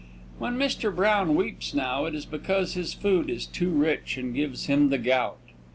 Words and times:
When 0.39 0.57
Mr. 0.57 0.91
Brown 0.95 1.35
weeps 1.35 1.75
now 1.75 2.05
it 2.05 2.15
is 2.15 2.25
because 2.25 2.73
his 2.73 2.91
food 2.95 3.29
is 3.29 3.45
too 3.45 3.69
rich 3.69 4.17
and 4.17 4.33
gives 4.33 4.65
him 4.65 4.89
the 4.89 4.97
gout. 4.97 5.37